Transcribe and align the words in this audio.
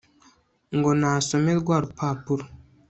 ngo 0.75 0.89
nasome 0.99 1.51
rwarupapuro 1.61 2.43